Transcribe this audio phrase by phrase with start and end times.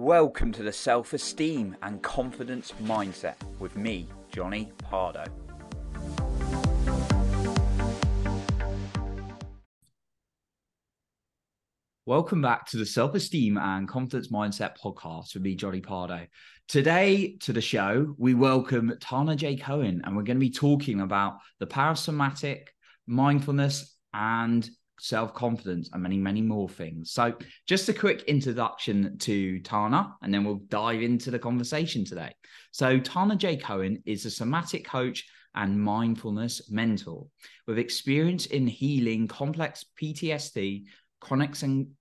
[0.00, 5.24] Welcome to the Self Esteem and Confidence Mindset with me, Johnny Pardo.
[12.06, 16.26] Welcome back to the Self Esteem and Confidence Mindset podcast with me, Johnny Pardo.
[16.68, 19.56] Today, to the show, we welcome Tana J.
[19.56, 22.72] Cohen, and we're going to be talking about the parasomatic,
[23.08, 27.12] mindfulness, and self confidence, and many, many more things.
[27.12, 27.34] So,
[27.66, 32.32] just a quick introduction to Tana, and then we'll dive into the conversation today.
[32.70, 33.56] So, Tana J.
[33.56, 35.24] Cohen is a somatic coach
[35.54, 37.26] and mindfulness mentor
[37.66, 40.84] with experience in healing complex PTSD
[41.20, 41.54] chronic,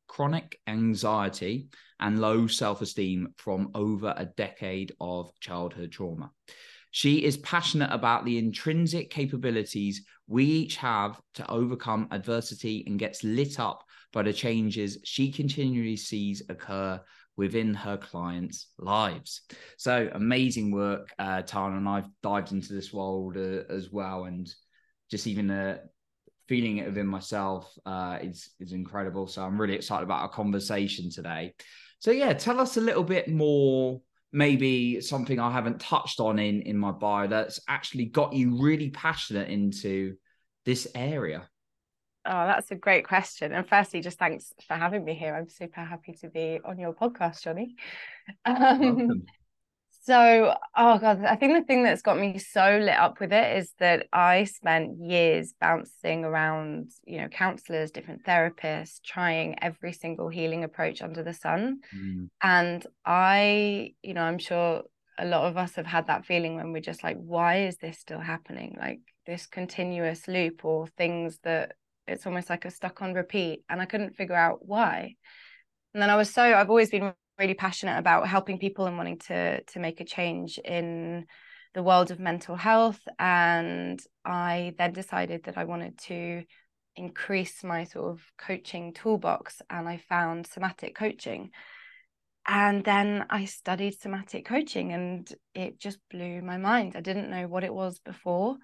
[0.07, 1.67] chronic anxiety
[1.99, 6.31] and low self esteem from over a decade of childhood trauma.
[6.91, 13.23] She is passionate about the intrinsic capabilities we each have to overcome adversity and gets
[13.23, 16.99] lit up by the changes she continually sees occur
[17.37, 19.41] within her clients' lives.
[19.77, 24.51] So amazing work, uh, Tana, and I've dived into this world uh, as well, and
[25.09, 25.77] just even uh,
[26.47, 29.27] feeling it within myself uh, is is incredible.
[29.27, 31.53] So I'm really excited about our conversation today.
[31.99, 34.01] So yeah, tell us a little bit more.
[34.33, 38.89] Maybe something I haven't touched on in in my bio that's actually got you really
[38.89, 40.15] passionate into
[40.67, 41.47] this area.
[42.25, 43.53] Oh, that's a great question.
[43.53, 45.33] And firstly, just thanks for having me here.
[45.33, 47.75] I'm super happy to be on your podcast, Johnny.
[48.43, 49.23] Um,
[50.03, 53.57] so, oh God, I think the thing that's got me so lit up with it
[53.57, 60.27] is that I spent years bouncing around, you know, counselors, different therapists, trying every single
[60.27, 61.79] healing approach under the sun.
[61.95, 62.29] Mm.
[62.43, 64.83] And I, you know, I'm sure
[65.17, 67.97] a lot of us have had that feeling when we're just like, why is this
[67.97, 68.75] still happening?
[68.77, 71.73] Like this continuous loop or things that
[72.07, 73.63] it's almost like a stuck on repeat.
[73.69, 75.15] And I couldn't figure out why.
[75.93, 79.19] And then I was so, I've always been really passionate about helping people and wanting
[79.19, 81.25] to to make a change in
[81.73, 86.43] the world of mental health and i then decided that i wanted to
[86.95, 91.51] increase my sort of coaching toolbox and i found somatic coaching
[92.47, 97.47] and then i studied somatic coaching and it just blew my mind i didn't know
[97.47, 98.57] what it was before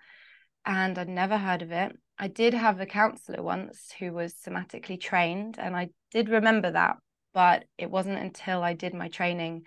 [0.65, 4.99] and i'd never heard of it i did have a counselor once who was somatically
[4.99, 6.97] trained and i did remember that
[7.33, 9.63] but it wasn't until I did my training,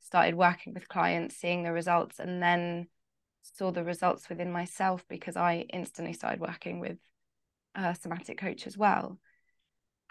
[0.00, 2.86] started working with clients, seeing the results, and then
[3.42, 6.98] saw the results within myself because I instantly started working with
[7.74, 9.18] a somatic coach as well.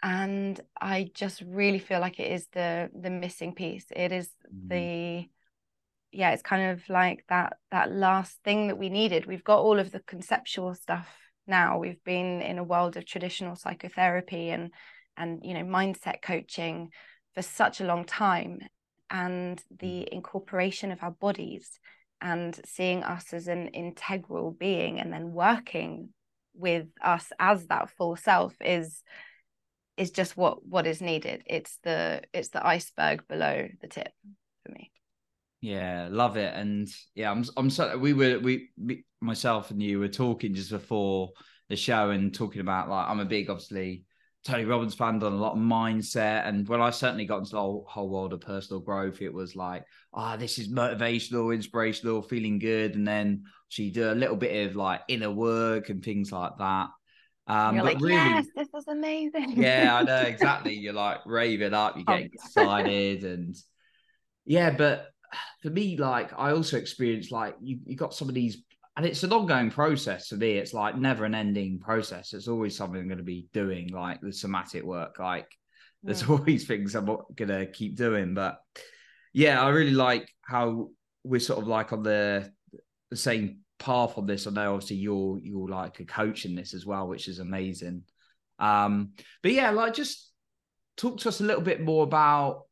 [0.04, 3.86] And I just really feel like it is the the missing piece.
[3.96, 4.68] It is mm-hmm.
[4.68, 5.30] the
[6.12, 9.26] yeah, it's kind of like that that last thing that we needed.
[9.26, 11.08] We've got all of the conceptual stuff
[11.46, 11.80] now.
[11.80, 14.72] We've been in a world of traditional psychotherapy and
[15.18, 16.90] and you know mindset coaching
[17.34, 18.60] for such a long time
[19.10, 20.08] and the mm.
[20.10, 21.80] incorporation of our bodies
[22.22, 26.10] and seeing us as an integral being and then working
[26.56, 29.04] with us as that full self is
[29.98, 34.12] is just what what is needed it's the it's the iceberg below the tip
[34.64, 34.92] for me
[35.62, 40.00] yeah love it and yeah i'm i'm so we were we, we myself and you
[40.00, 41.32] were talking just before
[41.70, 44.04] the show and talking about like i'm a big obviously
[44.48, 46.48] Tony Robbins fan, done a lot of mindset.
[46.48, 49.58] And when I certainly got into the whole, whole world of personal growth, it was
[49.58, 52.96] like, ah, oh, this is motivational, inspirational, feeling good.
[52.96, 56.88] And then she do a little bit of like inner work and things like that.
[57.48, 59.54] Um, You're like, really, yes, this is amazing.
[59.58, 60.76] yeah, I know exactly.
[60.76, 62.34] You're like raving up, you're getting oh.
[62.34, 63.56] excited, and
[64.46, 64.70] yeah.
[64.70, 65.08] But
[65.62, 68.64] for me, like I also experienced like you, you got some of these
[68.98, 70.58] and it's an ongoing process for me.
[70.58, 72.34] It's like never an ending process.
[72.34, 75.20] It's always something I'm going to be doing, like the somatic work.
[75.20, 75.48] Like
[76.02, 76.30] there's yeah.
[76.30, 78.34] always things I'm going to keep doing.
[78.34, 78.58] But
[79.34, 80.90] yeah, I really like how
[81.24, 82.52] we're sort of like on the
[83.12, 84.48] the same path on this.
[84.48, 88.02] I know obviously you're you're like a coach in this as well, which is amazing.
[88.58, 89.12] Um,
[89.44, 90.32] but yeah, like just
[90.96, 92.64] talk to us a little bit more about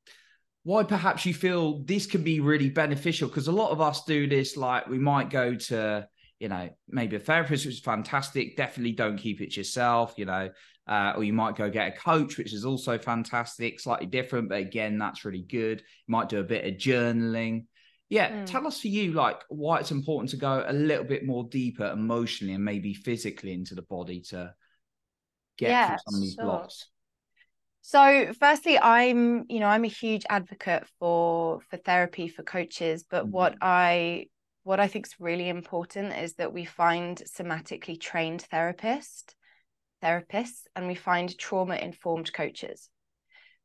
[0.66, 4.28] why perhaps you feel this can be really beneficial because a lot of us do
[4.28, 6.06] this like we might go to
[6.40, 8.58] you know, maybe a therapist, which is fantastic.
[8.58, 10.50] Definitely don't keep it yourself, you know,
[10.88, 14.60] uh, or you might go get a coach, which is also fantastic, slightly different, but
[14.60, 15.80] again, that's really good.
[15.80, 17.66] You might do a bit of journaling.
[18.10, 18.46] Yeah, mm.
[18.46, 21.88] tell us for you, like, why it's important to go a little bit more deeper
[21.88, 24.54] emotionally and maybe physically into the body to
[25.58, 26.46] get yeah, through some of these sure.
[26.46, 26.86] blocks.
[27.88, 33.26] So, firstly, I'm, you know, I'm a huge advocate for for therapy for coaches, but
[33.26, 33.32] mm-hmm.
[33.32, 34.26] what I
[34.64, 39.36] what I think is really important is that we find somatically trained therapists,
[40.04, 42.90] therapists, and we find trauma informed coaches.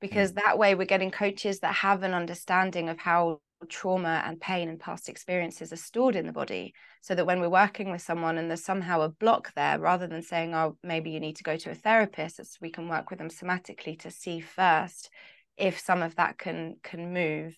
[0.01, 4.69] because that way we're getting coaches that have an understanding of how trauma and pain
[4.69, 6.73] and past experiences are stored in the body
[7.03, 10.23] so that when we're working with someone and there's somehow a block there rather than
[10.23, 13.29] saying oh maybe you need to go to a therapist we can work with them
[13.29, 15.11] somatically to see first
[15.57, 17.55] if some of that can can move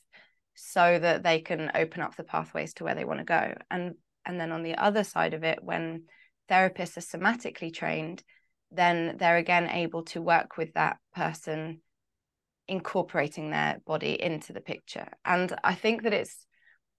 [0.55, 3.55] so that they can open up the pathways to where they want to go.
[3.71, 3.95] And
[4.27, 6.05] and then on the other side of it when
[6.51, 8.23] therapists are somatically trained
[8.71, 11.81] then they're again able to work with that person
[12.69, 15.09] incorporating their body into the picture.
[15.25, 16.47] And I think that it's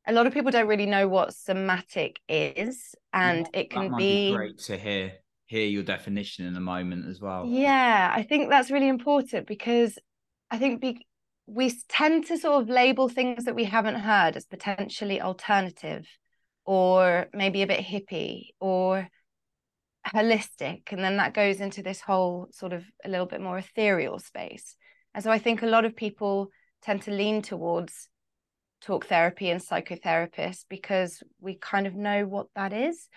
[0.08, 4.32] a lot of people don't really know what somatic is, and yeah, it can be...
[4.32, 5.14] be great to hear
[5.46, 7.46] hear your definition in a moment as well.
[7.46, 10.00] Yeah, I think that's really important because
[10.50, 11.06] I think be,
[11.46, 16.08] we tend to sort of label things that we haven't heard as potentially alternative
[16.66, 19.08] or maybe a bit hippie or
[20.08, 24.20] holistic and then that goes into this whole sort of a little bit more ethereal
[24.20, 24.76] space
[25.14, 26.50] and so I think a lot of people
[26.82, 28.10] tend to lean towards
[28.82, 33.08] talk therapy and psychotherapists because we kind of know what that is.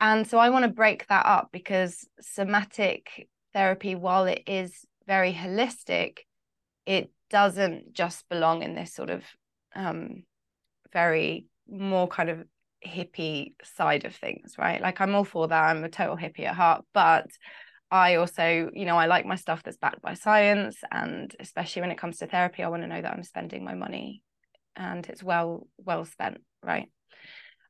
[0.00, 5.32] And so I want to break that up because somatic therapy, while it is very
[5.32, 6.18] holistic,
[6.86, 9.22] it doesn't just belong in this sort of
[9.74, 10.24] um,
[10.92, 12.44] very more kind of
[12.86, 14.80] hippie side of things, right?
[14.80, 15.64] Like I'm all for that.
[15.64, 17.26] I'm a total hippie at heart, but
[17.92, 20.78] I also, you know, I like my stuff that's backed by science.
[20.90, 23.74] And especially when it comes to therapy, I want to know that I'm spending my
[23.74, 24.22] money
[24.74, 26.88] and it's well, well spent, right?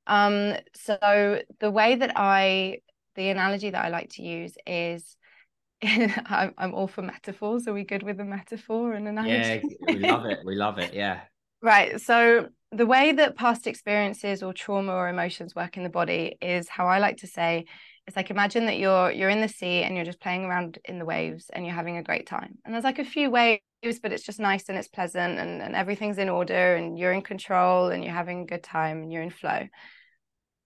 [0.06, 2.78] Um, so the way that I,
[3.16, 5.16] the analogy that I like to use is
[5.82, 7.66] I'm, I'm all for metaphors.
[7.66, 9.76] Are we good with a metaphor and analogy?
[9.80, 10.38] Yeah, we love it.
[10.44, 10.94] We love it.
[10.94, 11.22] Yeah.
[11.60, 12.00] Right.
[12.00, 16.68] So the way that past experiences or trauma or emotions work in the body is
[16.68, 17.66] how I like to say
[18.06, 20.98] it's like imagine that you're you're in the sea and you're just playing around in
[20.98, 22.58] the waves and you're having a great time.
[22.64, 23.60] And there's like a few waves
[24.02, 27.22] but it's just nice and it's pleasant and, and everything's in order and you're in
[27.22, 29.68] control and you're having a good time and you're in flow.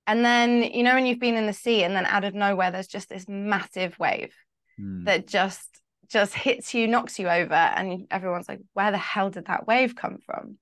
[0.06, 2.70] And then you know when you've been in the sea and then out of nowhere
[2.70, 4.34] there's just this massive wave
[4.80, 5.04] mm.
[5.04, 5.68] that just
[6.08, 9.96] just hits you knocks you over and everyone's like where the hell did that wave
[9.96, 10.56] come from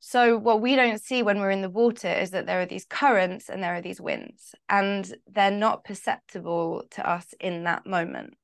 [0.00, 2.84] so, what we don't see when we're in the water is that there are these
[2.84, 8.34] currents and there are these winds, and they're not perceptible to us in that moment.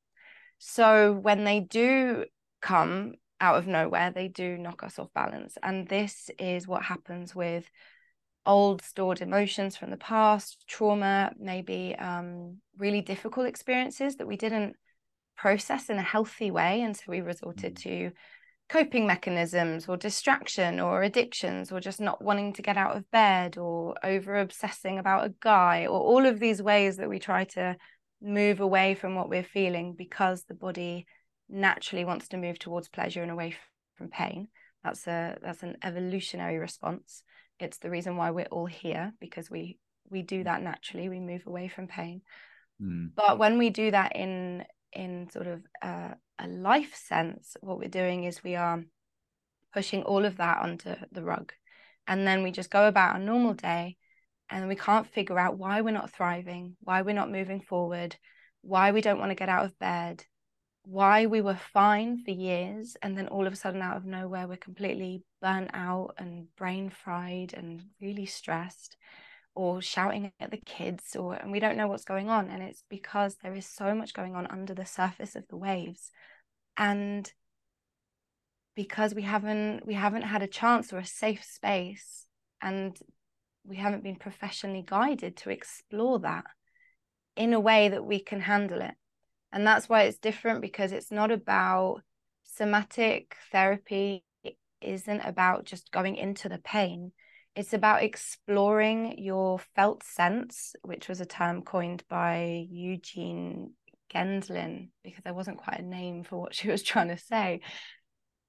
[0.58, 2.24] So, when they do
[2.60, 5.56] come out of nowhere, they do knock us off balance.
[5.62, 7.70] And this is what happens with
[8.46, 14.76] old stored emotions from the past, trauma, maybe um, really difficult experiences that we didn't
[15.36, 16.82] process in a healthy way.
[16.82, 17.82] And so we resorted mm.
[17.82, 18.12] to
[18.74, 23.56] coping mechanisms or distraction or addictions or just not wanting to get out of bed
[23.56, 27.76] or over obsessing about a guy or all of these ways that we try to
[28.20, 31.06] move away from what we're feeling because the body
[31.48, 33.54] naturally wants to move towards pleasure and away
[33.96, 34.48] from pain.
[34.82, 37.22] That's a that's an evolutionary response.
[37.60, 39.78] It's the reason why we're all here because we
[40.10, 41.08] we do that naturally.
[41.08, 42.22] We move away from pain.
[42.82, 43.10] Mm.
[43.14, 47.88] but when we do that in in sort of uh, a life sense, what we're
[47.88, 48.84] doing is we are
[49.72, 51.52] pushing all of that onto the rug.
[52.06, 53.96] And then we just go about our normal day
[54.50, 58.16] and we can't figure out why we're not thriving, why we're not moving forward,
[58.62, 60.24] why we don't want to get out of bed,
[60.84, 62.96] why we were fine for years.
[63.02, 66.90] And then all of a sudden, out of nowhere, we're completely burnt out and brain
[66.90, 68.96] fried and really stressed
[69.54, 72.82] or shouting at the kids or and we don't know what's going on and it's
[72.88, 76.10] because there is so much going on under the surface of the waves.
[76.76, 77.30] And
[78.74, 82.26] because we haven't we haven't had a chance or a safe space
[82.60, 82.98] and
[83.66, 86.44] we haven't been professionally guided to explore that
[87.36, 88.94] in a way that we can handle it.
[89.52, 92.02] And that's why it's different because it's not about
[92.42, 97.12] somatic therapy it isn't about just going into the pain
[97.56, 103.72] it's about exploring your felt sense, which was a term coined by Eugene
[104.12, 107.60] Gendlin, because there wasn't quite a name for what she was trying to say.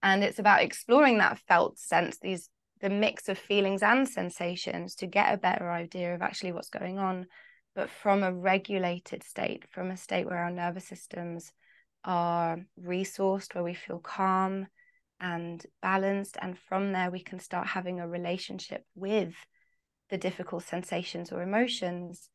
[0.02, 2.50] And it's about exploring that felt sense, these
[2.82, 7.00] the mix of feelings and sensations to get a better idea of actually what's going
[7.00, 7.26] on,
[7.74, 11.52] but from a regulated state, from a state where our nervous systems
[12.04, 14.68] are resourced, where we feel calm,
[15.20, 16.38] and balanced.
[16.42, 19.34] And from there, we can start having a relationship with
[20.10, 22.30] the difficult sensations or emotions.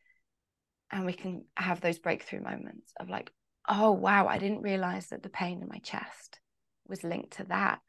[0.91, 3.31] And we can have those breakthrough moments of like,
[3.69, 6.41] oh, wow, I didn't realize that the pain in my chest
[6.89, 7.81] was linked to that.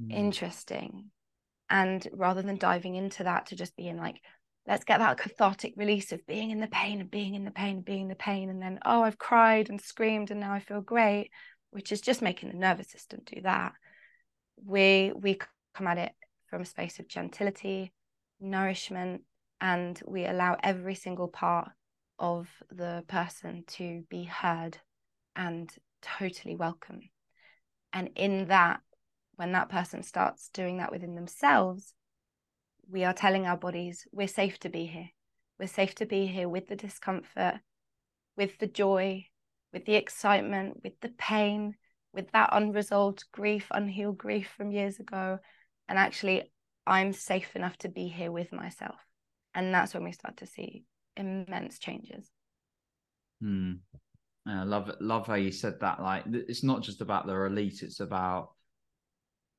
[0.00, 0.12] Mm.
[0.12, 1.10] Interesting.
[1.68, 4.20] And rather than diving into that to just being like,
[4.66, 7.76] let's get that cathartic release of being in the pain and being in the pain
[7.76, 8.48] and being in the pain.
[8.50, 11.30] And then, oh, I've cried and screamed and now I feel great,
[11.70, 13.72] which is just making the nervous system do that
[14.62, 15.38] we we
[15.74, 16.12] come at it
[16.48, 17.92] from a space of gentility
[18.40, 19.22] nourishment
[19.60, 21.70] and we allow every single part
[22.18, 24.78] of the person to be heard
[25.34, 25.70] and
[26.02, 27.00] totally welcome.
[27.92, 28.80] And in that
[29.36, 31.94] when that person starts doing that within themselves
[32.88, 35.08] we are telling our bodies we're safe to be here.
[35.58, 37.60] We're safe to be here with the discomfort
[38.36, 39.26] with the joy
[39.72, 41.74] with the excitement with the pain
[42.14, 45.38] with that unresolved grief, unhealed grief from years ago.
[45.88, 46.50] And actually,
[46.86, 48.96] I'm safe enough to be here with myself.
[49.54, 50.84] And that's when we start to see
[51.16, 52.30] immense changes.
[53.40, 53.72] Hmm.
[54.46, 55.00] I love it.
[55.00, 56.02] Love how you said that.
[56.02, 58.50] Like, it's not just about the release; it's about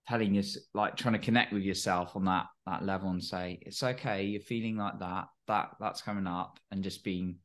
[0.07, 0.43] telling you,
[0.75, 4.25] like, trying to connect with yourself on that that level and say, "It's okay.
[4.25, 5.25] You're feeling like that.
[5.47, 7.37] That that's coming up," and just being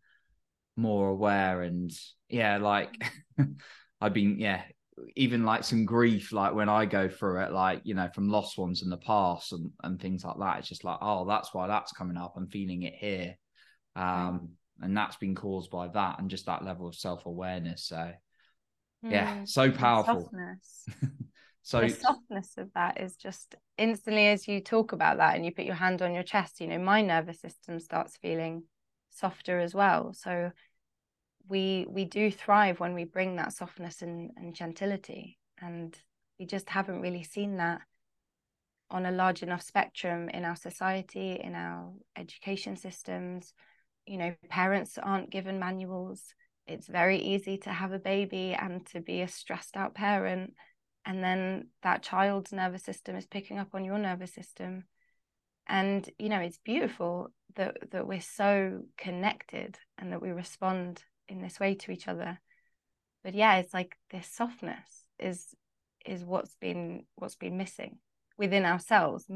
[0.77, 1.63] more aware.
[1.63, 1.91] And
[2.29, 2.91] yeah, like,
[4.01, 4.63] I've been yeah
[5.17, 8.59] even like some grief like when i go through it like you know from lost
[8.59, 10.59] ones in the past and, and things like that.
[10.59, 12.35] It's just like oh that's why that's coming up.
[12.37, 13.37] I'm feeling it here.
[13.97, 17.85] Um and that's been caused by that and just that level of self-awareness.
[17.85, 17.97] So
[19.05, 19.11] mm.
[19.11, 20.31] yeah so powerful.
[21.63, 25.53] so the softness of that is just instantly as you talk about that and you
[25.53, 28.63] put your hand on your chest you know my nervous system starts feeling
[29.11, 30.13] softer as well.
[30.13, 30.51] So
[31.51, 35.99] we we do thrive when we bring that softness and, and gentility and
[36.39, 37.83] we just haven't really seen that
[38.91, 43.53] on a large enough spectrum in our society in our education systems.
[44.07, 46.23] You know parents aren't given manuals.
[46.67, 50.55] It's very easy to have a baby and to be a stressed out parent
[51.05, 54.85] and then that child's nervous system is picking up on your nervous system.
[55.67, 61.41] And you know it's beautiful that that we're so connected and that we respond in
[61.41, 62.39] this way to each other.
[63.25, 65.55] But yeah it's like this softness is
[66.07, 67.99] is what's been what's been missing
[68.39, 69.27] within ourselves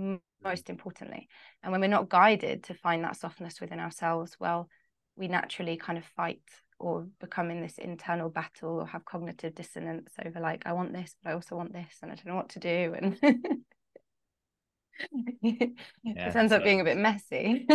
[0.43, 1.29] most importantly.
[1.63, 4.69] And when we're not guided to find that softness within ourselves well
[5.17, 6.43] we naturally kind of fight
[6.81, 11.15] or become in this internal battle or have cognitive dissonance over like i want this
[11.23, 13.17] but i also want this and i don't know what to do and
[15.43, 15.69] yeah,
[16.03, 17.67] it ends up being a bit messy.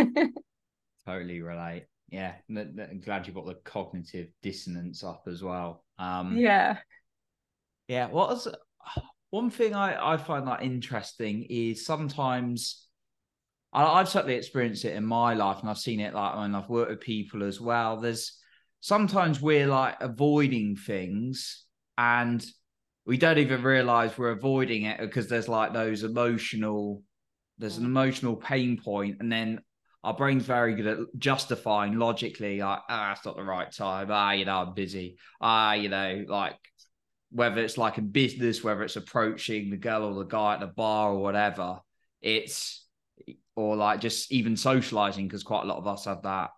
[1.06, 5.84] Totally relate yeah, I'm glad you got the cognitive dissonance up as well.
[5.98, 6.78] Um, yeah,
[7.88, 8.08] yeah.
[8.08, 8.48] What was
[9.30, 12.88] one thing I I find that interesting is sometimes
[13.72, 16.70] I, have certainly experienced it in my life, and I've seen it like when I've
[16.70, 18.00] worked with people as well.
[18.00, 18.40] There's
[18.82, 21.66] sometimes we're like avoiding things
[21.98, 22.46] and
[23.06, 27.04] we don't even realize we're avoiding it because there's like those emotional
[27.58, 29.60] there's an emotional pain point and then
[30.04, 34.08] our brain's very good at justifying logically, like, ah, it's not the right time.
[34.10, 35.18] Ah, you know, I'm busy.
[35.42, 36.56] Ah, you know, like
[37.32, 40.68] whether it's like a business, whether it's approaching the girl or the guy at the
[40.68, 41.80] bar or whatever,
[42.22, 42.86] it's
[43.56, 46.52] or like just even socializing because quite a lot of us have that.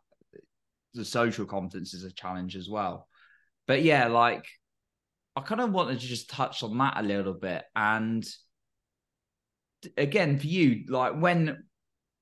[0.94, 3.08] The social competence is a challenge as well.
[3.66, 4.46] But yeah, like
[5.36, 7.64] I kind of wanted to just touch on that a little bit.
[7.76, 8.28] And
[9.98, 11.64] again, for you, like when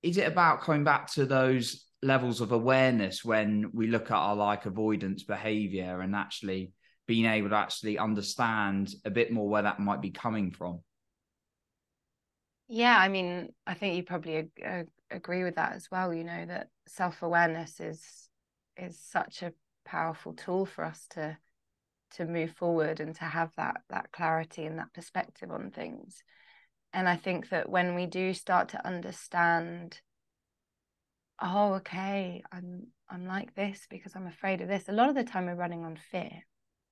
[0.01, 4.35] is it about coming back to those levels of awareness when we look at our
[4.35, 6.71] like avoidance behavior and actually
[7.07, 10.79] being able to actually understand a bit more where that might be coming from?
[12.67, 16.23] Yeah i mean i think you probably ag- ag- agree with that as well you
[16.23, 18.29] know that self-awareness is
[18.77, 19.53] is such a
[19.85, 21.35] powerful tool for us to
[22.11, 26.23] to move forward and to have that that clarity and that perspective on things
[26.93, 29.99] and i think that when we do start to understand
[31.41, 35.23] oh okay i'm i'm like this because i'm afraid of this a lot of the
[35.23, 36.31] time we're running on fear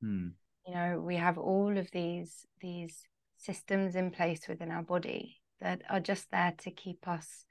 [0.02, 0.28] hmm.
[0.66, 3.04] you know we have all of these these
[3.38, 7.46] systems in place within our body that are just there to keep us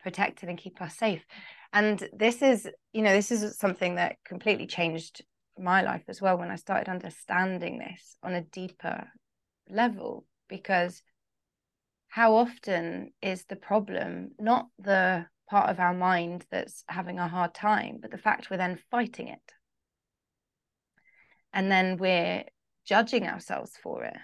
[0.00, 1.24] protected and keep us safe
[1.72, 5.24] and this is you know this is something that completely changed
[5.58, 9.08] my life as well when i started understanding this on a deeper
[9.68, 11.02] level because
[12.08, 17.54] how often is the problem not the part of our mind that's having a hard
[17.54, 19.52] time, but the fact we're then fighting it.
[21.52, 22.44] And then we're
[22.84, 24.16] judging ourselves for it.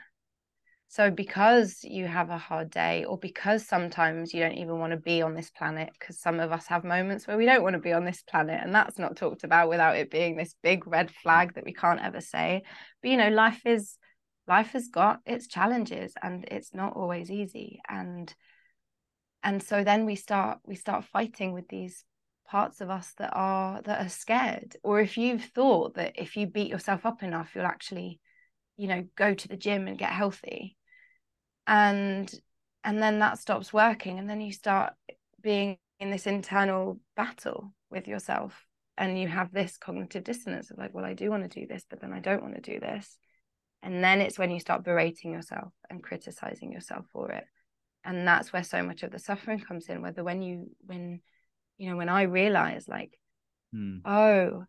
[0.88, 4.96] So, because you have a hard day, or because sometimes you don't even want to
[4.96, 7.80] be on this planet, because some of us have moments where we don't want to
[7.80, 11.10] be on this planet, and that's not talked about without it being this big red
[11.10, 12.62] flag that we can't ever say.
[13.02, 13.96] But you know, life is
[14.46, 17.80] life has got its challenges and it's not always easy.
[17.88, 18.32] And
[19.42, 22.04] and so then we start we start fighting with these
[22.46, 24.76] parts of us that are that are scared.
[24.82, 28.20] Or if you've thought that if you beat yourself up enough you'll actually
[28.76, 30.76] you know go to the gym and get healthy.
[31.66, 32.30] And
[32.82, 34.92] and then that stops working and then you start
[35.40, 40.92] being in this internal battle with yourself and you have this cognitive dissonance of like
[40.94, 43.16] well I do want to do this but then I don't want to do this
[43.84, 47.44] and then it's when you start berating yourself and criticizing yourself for it.
[48.02, 51.20] And that's where so much of the suffering comes in whether when you when
[51.78, 53.18] you know when i realize like
[53.72, 53.98] hmm.
[54.04, 54.64] oh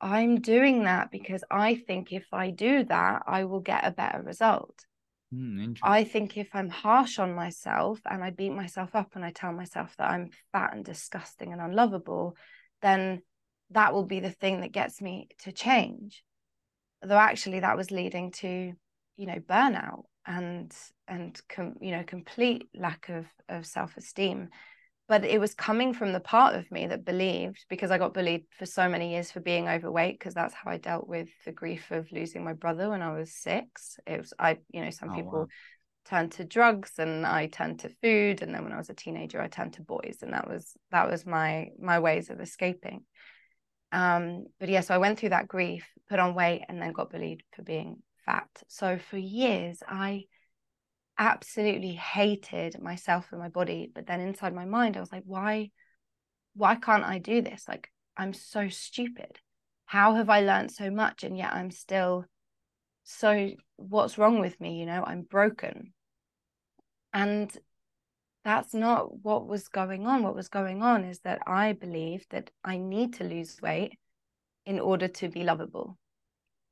[0.00, 4.22] i'm doing that because i think if i do that i will get a better
[4.22, 4.84] result.
[5.32, 9.30] Hmm, i think if i'm harsh on myself and i beat myself up and i
[9.30, 12.36] tell myself that i'm fat and disgusting and unlovable
[12.80, 13.20] then
[13.70, 16.22] that will be the thing that gets me to change
[17.02, 18.72] though actually that was leading to
[19.16, 20.74] you know burnout and
[21.06, 24.48] and com, you know complete lack of of self-esteem.
[25.08, 28.44] But it was coming from the part of me that believed because i got bullied
[28.58, 31.90] for so many years for being overweight because that's how i dealt with the grief
[31.90, 33.98] of losing my brother when i was six.
[34.06, 35.46] It was i you know some oh, people wow.
[36.04, 39.40] turned to drugs and i turned to food and then when i was a teenager
[39.40, 43.00] i turned to boys and that was that was my my ways of escaping
[43.92, 47.10] um but yeah so i went through that grief put on weight and then got
[47.10, 48.48] bullied for being fat.
[48.68, 50.24] So for years, I
[51.18, 53.90] absolutely hated myself and my body.
[53.94, 55.70] But then inside my mind, I was like, why,
[56.54, 57.64] why can't I do this?
[57.66, 59.38] Like, I'm so stupid.
[59.86, 61.24] How have I learned so much?
[61.24, 62.26] And yet I'm still
[63.04, 64.78] so, what's wrong with me?
[64.78, 65.94] You know, I'm broken.
[67.14, 67.50] And
[68.48, 70.22] that's not what was going on.
[70.22, 73.98] What was going on is that I believed that I need to lose weight
[74.64, 75.98] in order to be lovable,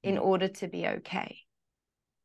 [0.03, 1.41] in order to be okay.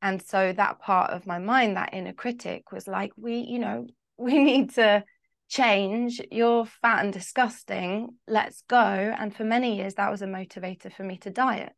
[0.01, 3.87] And so that part of my mind that inner critic was like we you know
[4.17, 5.03] we need to
[5.49, 6.21] change.
[6.31, 8.09] You're fat and disgusting.
[8.27, 8.77] Let's go.
[8.77, 11.75] And for many years that was a motivator for me to diet.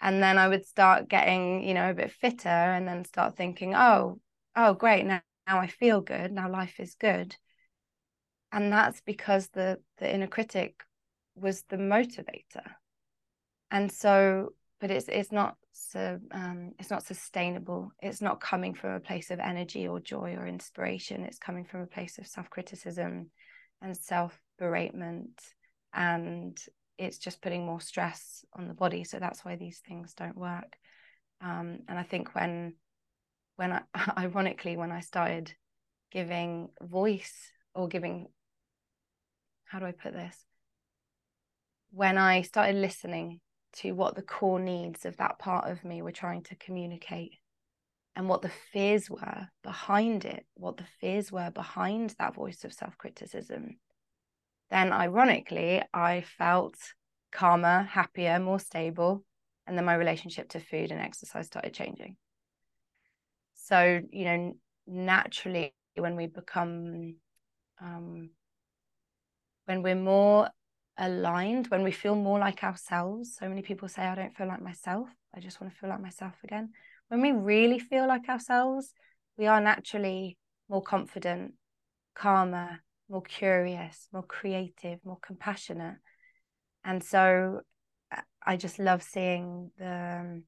[0.00, 3.74] And then i would start getting you know a bit fitter and then start thinking
[3.74, 4.20] oh
[4.54, 7.34] oh great now, now i feel good now life is good.
[8.50, 10.82] And that's because the the inner critic
[11.34, 12.64] was the motivator.
[13.70, 17.92] And so but it's it's not so um, it's not sustainable.
[18.00, 21.24] It's not coming from a place of energy or joy or inspiration.
[21.24, 23.30] It's coming from a place of self-criticism
[23.82, 25.40] and self-beratement.
[25.92, 26.58] And
[26.96, 29.04] it's just putting more stress on the body.
[29.04, 30.76] So that's why these things don't work.
[31.40, 32.74] Um, and i think when
[33.58, 33.82] when I,
[34.18, 35.52] ironically when i started
[36.10, 38.28] giving voice or giving
[39.64, 40.36] how do i put this
[41.90, 43.40] when i started listening
[43.72, 47.32] to what the core needs of that part of me were trying to communicate
[48.16, 52.72] and what the fears were behind it, what the fears were behind that voice of
[52.72, 53.78] self criticism,
[54.70, 56.74] then ironically, I felt
[57.30, 59.24] calmer, happier, more stable.
[59.66, 62.16] And then my relationship to food and exercise started changing.
[63.68, 67.16] So, you know, naturally, when we become,
[67.82, 68.30] um,
[69.66, 70.48] when we're more
[70.96, 73.36] aligned, when we feel more like ourselves.
[73.38, 75.10] So many people say, I don't feel like myself.
[75.34, 76.70] I just want to feel like myself again.
[77.08, 78.94] When we really feel like ourselves,
[79.36, 80.38] we are naturally
[80.70, 81.52] more confident,
[82.14, 85.96] calmer, more curious, more creative, more compassionate.
[86.84, 87.60] And so
[88.42, 90.42] I just love seeing the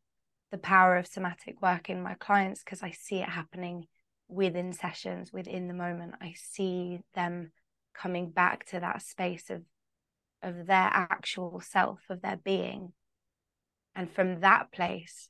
[0.51, 3.87] the power of somatic work in my clients because I see it happening
[4.29, 6.15] within sessions, within the moment.
[6.21, 7.53] I see them
[7.95, 9.63] coming back to that space of
[10.43, 12.93] of their actual self, of their being.
[13.95, 15.29] And from that place,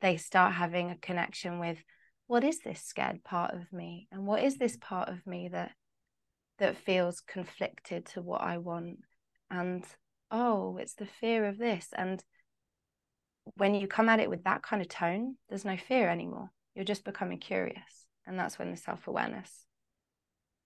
[0.00, 1.78] they start having a connection with
[2.26, 4.06] what is this scared part of me?
[4.12, 5.72] And what is this part of me that
[6.58, 8.98] that feels conflicted to what I want?
[9.50, 9.84] And
[10.30, 11.88] oh, it's the fear of this.
[11.96, 12.22] And
[13.56, 16.50] when you come at it with that kind of tone, there's no fear anymore.
[16.74, 18.06] You're just becoming curious.
[18.26, 19.50] And that's when the self awareness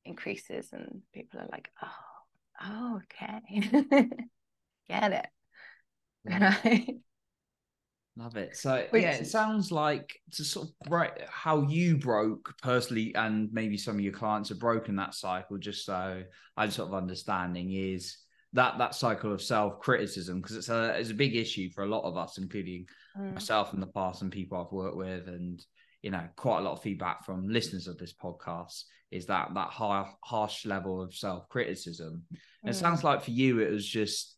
[0.05, 1.89] increases and people are like, oh,
[2.63, 4.11] oh, okay.
[4.89, 5.27] Get it.
[6.27, 6.97] Right.
[8.17, 8.57] Love it.
[8.57, 13.53] So Which, yeah, it sounds like to sort of right how you broke personally, and
[13.53, 15.59] maybe some of your clients have broken that cycle.
[15.59, 16.23] Just so
[16.57, 18.17] I'm sort of understanding is
[18.55, 21.89] that that cycle of self criticism because it's a it's a big issue for a
[21.89, 22.87] lot of us, including
[23.19, 23.35] mm.
[23.35, 25.61] myself in the past and people I've worked with, and
[26.03, 29.69] you know quite a lot of feedback from listeners of this podcast is that that
[29.69, 32.23] high harsh level of self criticism.
[32.65, 32.71] Mm.
[32.71, 34.37] It sounds like for you it was just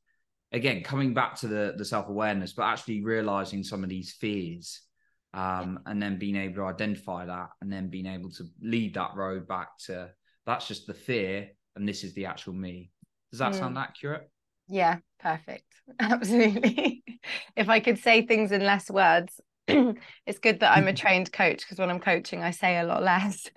[0.50, 4.82] again coming back to the the self awareness, but actually realizing some of these fears.
[5.34, 9.10] Um, and then being able to identify that and then being able to lead that
[9.16, 10.08] road back to
[10.46, 12.90] that's just the fear and this is the actual me
[13.30, 13.58] does that mm.
[13.58, 14.28] sound accurate
[14.68, 15.64] yeah perfect
[16.00, 17.02] absolutely
[17.56, 19.40] if i could say things in less words
[20.26, 23.02] it's good that I'm a trained coach because when I'm coaching, I say a lot
[23.02, 23.50] less.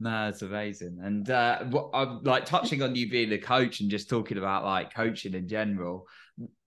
[0.00, 0.98] no, it's amazing.
[1.02, 4.94] And uh, I'm like touching on you being a coach and just talking about like
[4.94, 6.06] coaching in general.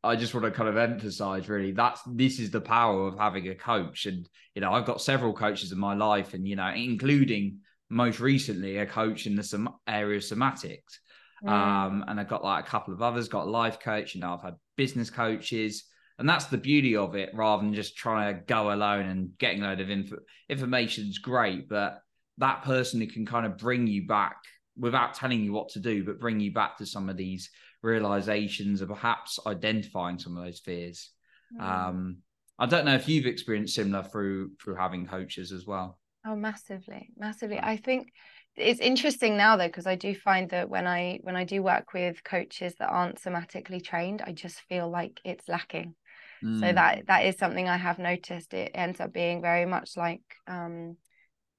[0.04, 3.48] I just want to kind of emphasize really that's this is the power of having
[3.48, 4.06] a coach.
[4.06, 8.20] And you know, I've got several coaches in my life, and you know, including most
[8.20, 11.00] recently a coach in the som- area of somatics.
[11.46, 11.52] Mm.
[11.52, 14.34] Um, and I've got like a couple of others, got a life coach, you know,
[14.34, 15.86] I've had business coaches.
[16.18, 19.62] And that's the beauty of it, rather than just trying to go alone and getting
[19.62, 20.18] a load of info.
[20.48, 22.00] Information is great, but
[22.38, 24.38] that person who can kind of bring you back
[24.78, 27.50] without telling you what to do, but bring you back to some of these
[27.82, 31.12] realizations or perhaps identifying some of those fears.
[31.60, 31.62] Mm.
[31.62, 32.18] Um,
[32.58, 36.00] I don't know if you've experienced similar through through having coaches as well.
[36.26, 37.60] Oh, massively, massively.
[37.60, 38.12] I think
[38.58, 41.94] it's interesting now though because I do find that when I when I do work
[41.94, 45.96] with coaches that aren't somatically trained, I just feel like it's lacking.
[46.44, 46.60] Mm.
[46.60, 48.54] So that that is something I have noticed.
[48.54, 50.98] It ends up being very much like um,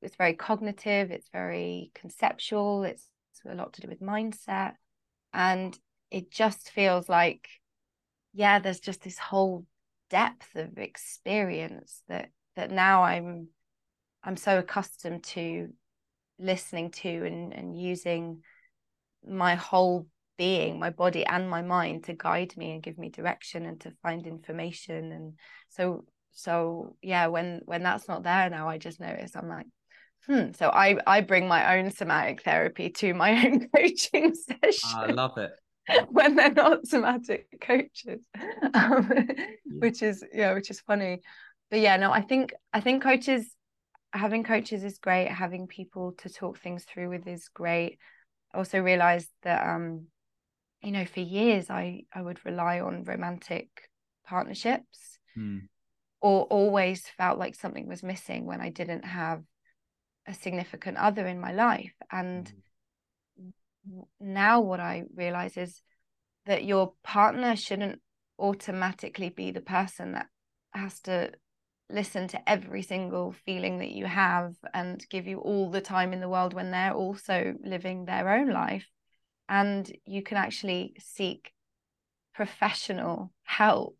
[0.00, 3.08] it's very cognitive, it's very conceptual, it's
[3.48, 4.72] a lot to do with mindset,
[5.32, 5.78] and
[6.10, 7.48] it just feels like
[8.32, 9.66] yeah, there's just this whole
[10.10, 13.48] depth of experience that that now I'm
[14.22, 15.68] I'm so accustomed to
[16.38, 18.42] listening to and, and using
[19.26, 23.66] my whole being, my body and my mind to guide me and give me direction
[23.66, 25.12] and to find information.
[25.12, 25.34] And
[25.70, 29.66] so so yeah, when when that's not there now, I just notice I'm like,
[30.26, 30.52] hmm.
[30.52, 34.90] So I I bring my own somatic therapy to my own coaching session.
[34.94, 35.52] I love it.
[36.10, 38.22] when they're not somatic coaches.
[38.74, 39.10] Um,
[39.66, 41.20] which is yeah, which is funny.
[41.70, 43.55] But yeah, no, I think I think coaches
[44.12, 47.98] having coaches is great having people to talk things through with is great
[48.52, 50.06] I also realized that um
[50.82, 53.68] you know for years i i would rely on romantic
[54.26, 55.62] partnerships mm.
[56.20, 59.42] or always felt like something was missing when i didn't have
[60.26, 62.52] a significant other in my life and
[63.40, 64.04] mm.
[64.20, 65.82] now what i realize is
[66.46, 68.00] that your partner shouldn't
[68.38, 70.26] automatically be the person that
[70.72, 71.32] has to
[71.88, 76.20] listen to every single feeling that you have and give you all the time in
[76.20, 78.86] the world when they're also living their own life.
[79.48, 81.52] And you can actually seek
[82.34, 83.96] professional help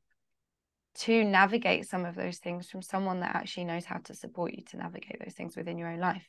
[0.96, 4.64] to navigate some of those things from someone that actually knows how to support you
[4.64, 6.27] to navigate those things within your own life.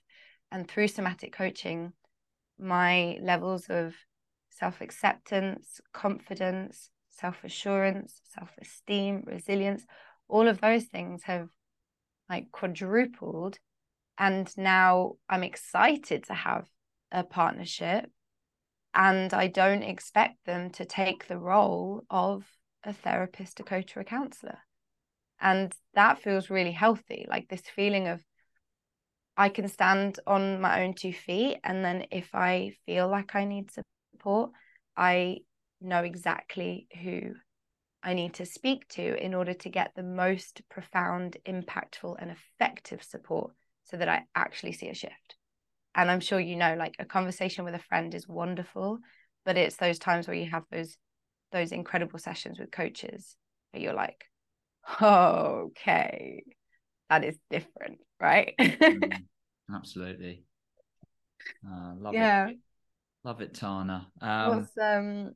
[0.52, 1.94] And through somatic coaching
[2.60, 3.96] my levels of
[4.50, 9.86] self-acceptance confidence self-assurance self-esteem resilience
[10.28, 11.50] all of those things have
[12.30, 13.58] like quadrupled
[14.18, 16.68] and now i'm excited to have
[17.12, 18.10] a partnership
[18.94, 22.44] and i don't expect them to take the role of
[22.84, 24.60] a therapist a coach or a counselor.
[25.40, 28.24] And that feels really healthy like this feeling of
[29.36, 33.46] i can stand on my own two feet and then if i feel like i
[33.46, 34.50] need support
[34.96, 35.38] i
[35.80, 37.34] know exactly who
[38.04, 43.04] I need to speak to in order to get the most profound, impactful, and effective
[43.04, 43.52] support
[43.84, 45.36] so that I actually see a shift.
[45.96, 49.00] And I'm sure you know, like a conversation with a friend is wonderful,
[49.46, 50.98] but it's those times where you have those
[51.52, 53.36] those incredible sessions with coaches
[53.72, 54.26] where you're like,
[55.02, 56.44] oh, okay,
[57.10, 58.54] that is different, right?
[58.60, 59.22] mm,
[59.74, 60.44] absolutely.
[61.66, 62.48] Uh, love yeah.
[62.50, 62.58] it.
[63.24, 64.08] Love it, Tana.
[64.22, 65.34] Um, What's um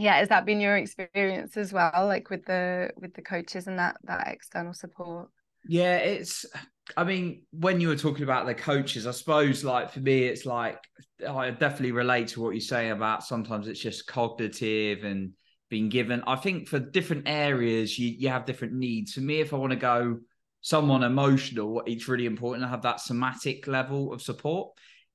[0.00, 3.78] yeah has that been your experience as well like with the with the coaches and
[3.78, 5.28] that that external support?
[5.68, 6.46] Yeah it's
[6.96, 10.46] i mean when you were talking about the coaches i suppose like for me it's
[10.46, 10.78] like
[11.28, 15.32] i definitely relate to what you're saying about sometimes it's just cognitive and
[15.68, 16.20] being given.
[16.26, 19.12] I think for different areas you, you have different needs.
[19.12, 20.18] For me if i want to go
[20.62, 24.72] someone emotional it's really important to have that somatic level of support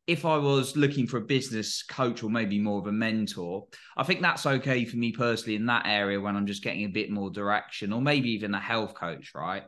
[0.07, 3.65] if I was looking for a business coach or maybe more of a mentor,
[3.97, 6.89] I think that's okay for me personally in that area when I'm just getting a
[6.89, 9.63] bit more direction, or maybe even a health coach, right?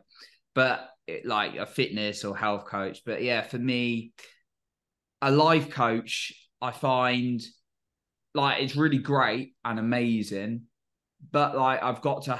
[0.54, 3.02] But it, like a fitness or health coach.
[3.04, 4.12] But yeah, for me,
[5.20, 7.40] a life coach, I find
[8.34, 10.62] like it's really great and amazing,
[11.32, 12.38] but like I've got to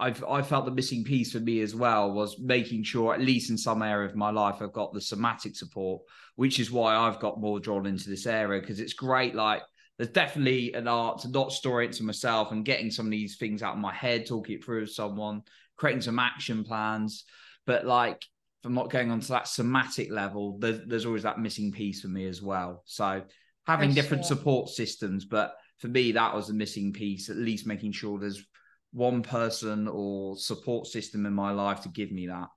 [0.00, 3.50] I've I felt the missing piece for me as well was making sure at least
[3.50, 6.02] in some area of my life I've got the somatic support,
[6.36, 9.34] which is why I've got more drawn into this area because it's great.
[9.34, 9.62] Like
[9.96, 13.36] there's definitely an art to not store it to myself and getting some of these
[13.36, 15.42] things out of my head, talking it through with someone,
[15.76, 17.24] creating some action plans.
[17.66, 21.40] But like if I'm not going on to that somatic level, there's, there's always that
[21.40, 22.82] missing piece for me as well.
[22.86, 23.22] So
[23.66, 24.36] having different sure.
[24.36, 27.28] support systems, but for me that was the missing piece.
[27.28, 28.44] At least making sure there's
[28.92, 32.48] one person or support system in my life to give me that.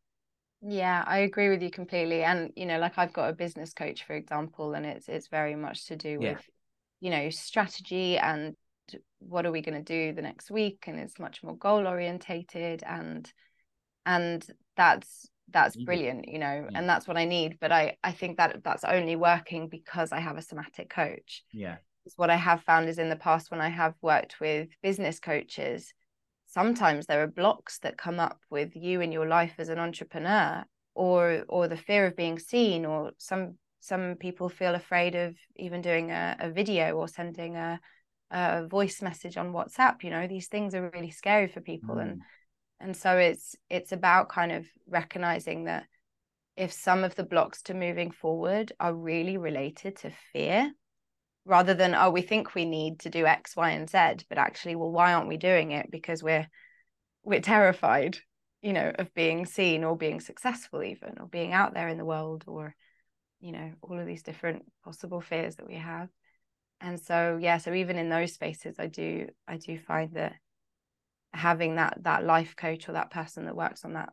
[0.61, 2.23] Yeah, I agree with you completely.
[2.23, 5.55] And you know, like I've got a business coach, for example, and it's it's very
[5.55, 6.47] much to do with,
[6.99, 8.55] you know, strategy and
[9.19, 12.83] what are we going to do the next week, and it's much more goal orientated
[12.85, 13.31] and
[14.05, 16.77] and that's that's brilliant you know yeah.
[16.77, 20.19] and that's what i need but i i think that that's only working because i
[20.19, 21.77] have a somatic coach yeah
[22.15, 25.93] what i have found is in the past when i have worked with business coaches
[26.51, 30.63] sometimes there are blocks that come up with you in your life as an entrepreneur
[30.93, 35.81] or or the fear of being seen or some some people feel afraid of even
[35.81, 37.79] doing a, a video or sending a,
[38.29, 42.01] a voice message on whatsapp you know these things are really scary for people mm.
[42.01, 42.21] and
[42.79, 45.85] and so it's it's about kind of recognizing that
[46.57, 50.71] if some of the blocks to moving forward are really related to fear
[51.45, 54.75] rather than oh we think we need to do x y and z but actually
[54.75, 55.89] well why aren't we doing it?
[55.89, 56.47] Because we're
[57.23, 58.17] we're terrified
[58.61, 62.05] you know of being seen or being successful even or being out there in the
[62.05, 62.75] world or
[63.39, 66.09] you know all of these different possible fears that we have.
[66.79, 70.33] And so yeah so even in those spaces i do i do find that
[71.33, 74.09] having that that life coach or that person that works on that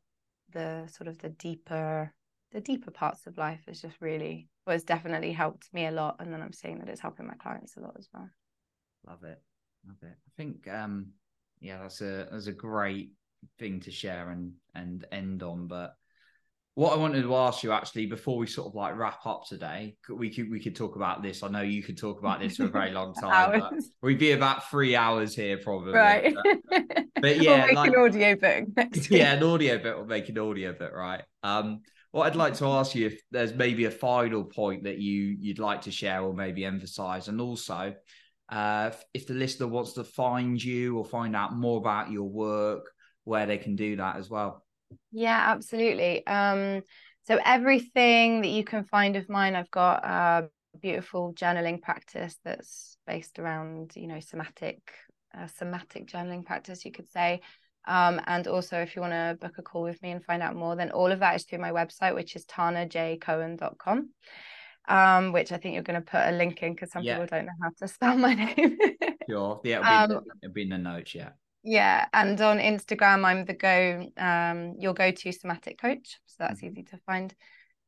[0.52, 2.12] the sort of the deeper
[2.52, 6.32] the deeper parts of life is just really was definitely helped me a lot and
[6.32, 8.28] then i'm seeing that it's helping my clients a lot as well
[9.06, 9.42] love it
[9.86, 11.06] love it i think um
[11.60, 13.10] yeah that's a that's a great
[13.58, 15.94] thing to share and and end on but
[16.78, 19.96] what I wanted to ask you actually before we sort of like wrap up today,
[20.08, 21.42] we could we could talk about this.
[21.42, 23.60] I know you could talk about this for a very long time.
[24.00, 25.94] we'd be about three hours here probably.
[25.94, 26.32] Right.
[26.70, 26.78] But,
[27.20, 29.08] but yeah, we'll like, an audio book.
[29.10, 31.22] yeah, an audio book will make an audio book, right?
[31.42, 35.36] Um, what I'd like to ask you if there's maybe a final point that you
[35.38, 37.94] you'd like to share or maybe emphasize, and also
[38.48, 42.90] uh, if the listener wants to find you or find out more about your work,
[43.24, 44.64] where they can do that as well.
[45.12, 46.26] Yeah, absolutely.
[46.26, 46.82] Um,
[47.26, 50.48] so everything that you can find of mine, I've got a
[50.80, 54.80] beautiful journaling practice that's based around, you know, somatic,
[55.36, 57.40] uh, somatic journaling practice, you could say.
[57.88, 60.54] Um, and also, if you want to book a call with me and find out
[60.54, 64.10] more, then all of that is through my website, which is tanajcohen.com,
[64.88, 67.14] um, which I think you're going to put a link in because some yeah.
[67.14, 68.76] people don't know how to spell my name.
[69.28, 69.62] sure.
[69.64, 71.14] Yeah, it'll be, um, it'll be in the notes.
[71.14, 71.30] Yeah.
[71.64, 76.60] Yeah, and on Instagram, I'm the go um your go to somatic coach, so that's
[76.60, 76.66] mm-hmm.
[76.66, 77.34] easy to find.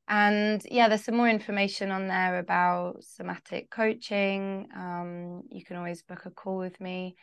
[0.09, 4.67] And yeah, there's some more information on there about somatic coaching.
[4.75, 7.15] Um, you can always book a call with me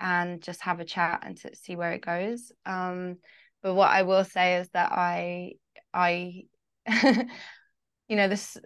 [0.00, 2.52] and just have a chat and to see where it goes.
[2.66, 3.18] Um,
[3.62, 5.54] but what I will say is that I
[5.92, 6.44] I
[8.08, 8.58] you know this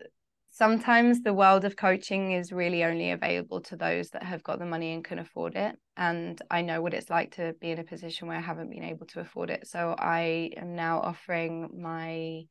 [0.59, 4.67] sometimes the world of coaching is really only available to those that have got the
[4.67, 5.77] money and can afford it.
[5.97, 8.83] And I know what it's like to be in a position where I haven't been
[8.83, 9.69] able to afford it.
[9.69, 12.43] So I am now offering my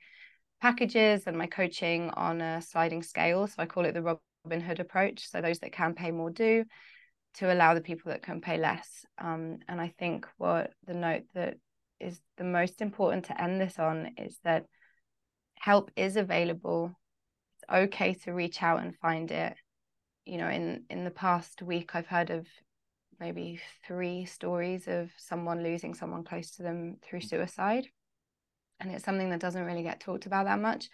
[0.61, 3.45] packages and my coaching on a sliding scale.
[3.45, 5.29] So I call it the Robin Hood approach.
[5.29, 6.63] So those that can pay more do
[7.35, 9.05] to allow the people that can pay less.
[9.17, 11.57] Um, and I think what the note that
[11.99, 14.65] is the most important to end this on is that
[15.59, 16.95] help is available
[17.55, 19.55] It's okay to reach out and find it
[20.25, 22.45] you know in in the past week i've heard of
[23.19, 27.29] maybe three stories of someone losing someone close to them through mm.
[27.29, 27.87] suicide
[28.79, 30.89] and it's something that doesn't really get talked about that much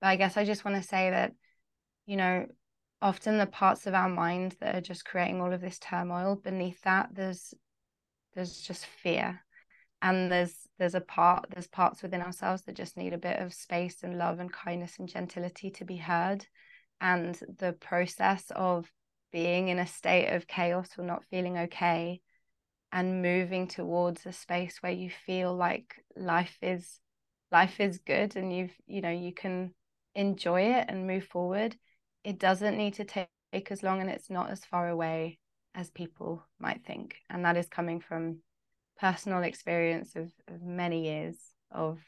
[0.00, 1.32] but i guess i just want to say that
[2.06, 2.46] you know
[3.02, 6.80] often the parts of our mind that are just creating all of this turmoil beneath
[6.82, 7.54] that there's
[8.34, 9.42] there's just fear.
[10.02, 13.54] And there's there's a part there's parts within ourselves that just need a bit of
[13.54, 16.46] space and love and kindness and gentility to be heard.
[17.00, 18.90] And the process of
[19.32, 22.20] being in a state of chaos or not feeling okay
[22.92, 27.00] and moving towards a space where you feel like life is
[27.50, 29.74] life is good and you've you know you can
[30.14, 31.76] enjoy it and move forward
[32.26, 33.28] it doesn't need to take
[33.70, 35.38] as long and it's not as far away
[35.74, 38.38] as people might think and that is coming from
[38.98, 41.36] personal experience of, of many years
[41.70, 41.98] of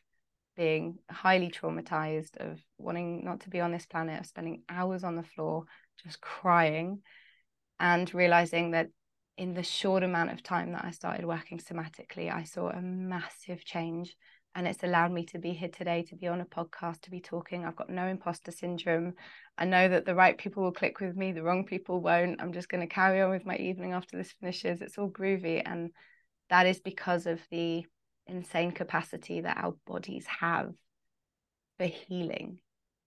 [0.56, 5.14] being highly traumatized, of wanting not to be on this planet, of spending hours on
[5.14, 5.64] the floor
[6.02, 7.00] just crying,
[7.78, 8.88] and realizing that
[9.36, 13.64] in the short amount of time that I started working somatically, I saw a massive
[13.64, 14.16] change.
[14.58, 17.20] And it's allowed me to be here today, to be on a podcast, to be
[17.20, 17.64] talking.
[17.64, 19.14] I've got no imposter syndrome.
[19.56, 22.42] I know that the right people will click with me, the wrong people won't.
[22.42, 24.80] I'm just going to carry on with my evening after this finishes.
[24.80, 25.62] It's all groovy.
[25.64, 25.92] And
[26.50, 27.86] that is because of the
[28.26, 30.72] insane capacity that our bodies have
[31.78, 32.58] for healing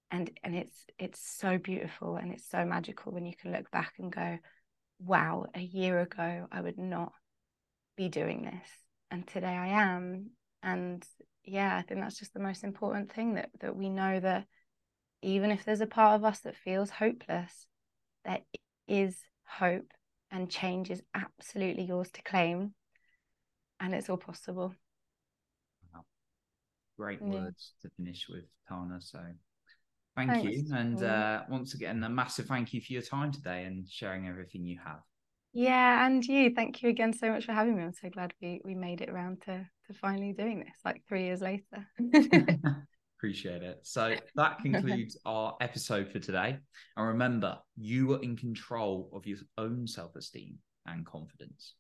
[0.10, 3.94] and and it's it's so beautiful and it's so magical when you can look back
[4.00, 4.38] and go
[5.00, 7.12] wow a year ago i would not
[7.98, 8.70] be doing this
[9.12, 10.32] and today i am
[10.64, 11.06] and
[11.44, 14.46] yeah, I think that's just the most important thing that that we know that
[15.22, 17.68] even if there's a part of us that feels hopeless,
[18.26, 18.40] there
[18.88, 19.92] is hope
[20.32, 22.74] and change is absolutely yours to claim
[23.80, 24.74] and it's all possible.
[25.94, 26.06] Wow.
[26.98, 27.28] Great yeah.
[27.28, 29.02] words to finish with, Tana.
[29.02, 29.20] So
[30.16, 30.70] thank Thanks.
[30.70, 30.76] you.
[30.76, 34.66] And uh, once again, a massive thank you for your time today and sharing everything
[34.66, 35.02] you have.
[35.54, 36.54] Yeah, and you.
[36.56, 37.84] Thank you again so much for having me.
[37.84, 41.24] I'm so glad we we made it around to to finally doing this, like three
[41.24, 41.86] years later.
[43.18, 43.80] Appreciate it.
[43.84, 46.58] So that concludes our episode for today.
[46.98, 51.76] And remember, you are in control of your own self esteem and confidence.